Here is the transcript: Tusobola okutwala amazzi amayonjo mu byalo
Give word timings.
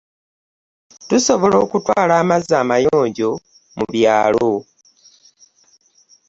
Tusobola 1.09 1.55
okutwala 1.65 2.13
amazzi 2.21 2.53
amayonjo 2.61 3.29
mu 3.75 3.85
byalo 3.93 4.51